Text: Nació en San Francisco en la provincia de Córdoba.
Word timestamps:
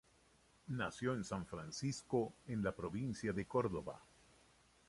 Nació 0.69 1.13
en 1.13 1.23
San 1.23 1.45
Francisco 1.45 2.33
en 2.47 2.63
la 2.63 2.71
provincia 2.75 3.31
de 3.33 3.45
Córdoba. 3.45 4.01